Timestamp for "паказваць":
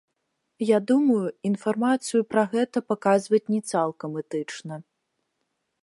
2.93-3.43